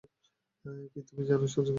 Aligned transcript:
কী 0.91 0.99
তুমি 1.07 1.23
জানো 1.29 1.45
যোগসাধনের? 1.45 1.69